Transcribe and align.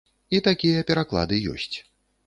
І 0.37 0.39
такія 0.47 0.87
пераклады 0.89 1.43
ёсць. 1.55 1.73